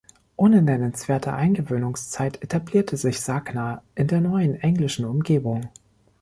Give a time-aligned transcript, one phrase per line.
[0.35, 5.69] Ohne nennenswerte Eingewöhnungszeit etablierte sich Sagna in der neuen englischen Umgebung.